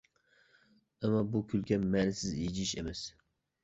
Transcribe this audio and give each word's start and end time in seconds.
ئەمما 1.03 1.21
بۇ 1.35 1.43
كۈلكە 1.53 1.81
مەنىسىز 1.87 2.37
ھىجىيىش 2.43 2.77
ئەمەس. 2.77 3.09